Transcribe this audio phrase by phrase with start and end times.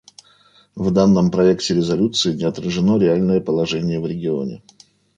[0.73, 4.63] В данном проекте резолюции не отражено реальное положение в регионе.